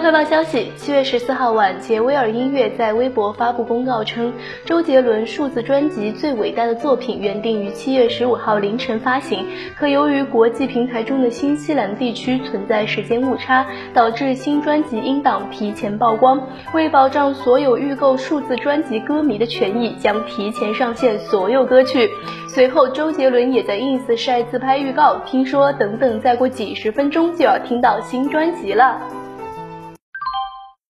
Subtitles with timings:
[0.00, 4.32] 快报消息：七月十四号晚，杰威尔音乐在微博发布公告称，
[4.64, 9.46] 周杰伦数字专辑《最伟大的作品》原定于七月十五号凌晨发行，
[9.78, 16.40] 可由于国际平台中的新西兰地区存在时间误差，导致新专辑音档提前曝光。
[16.74, 22.10] 为保障所有预购数字专辑歌迷的权益，将提前上线所有歌曲。
[22.48, 29.00] 随后，周杰伦也在 ins 晒自拍预告，听说等等再过几十分钟就要听到新专辑了。